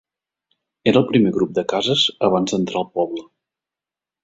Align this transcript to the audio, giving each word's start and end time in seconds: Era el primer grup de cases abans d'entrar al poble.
Era 0.91 0.99
el 1.01 1.05
primer 1.11 1.33
grup 1.35 1.51
de 1.59 1.65
cases 1.75 2.07
abans 2.31 2.55
d'entrar 2.57 2.83
al 2.83 2.91
poble. 2.99 3.25